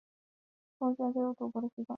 [0.79, 1.85] 从前就有赌博的习惯